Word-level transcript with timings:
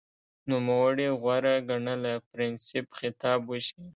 نوموړي 0.49 1.07
غوره 1.21 1.55
ګڼله 1.69 2.13
پرنسېپ 2.29 2.85
خطاب 2.97 3.39
وشي 3.49 3.79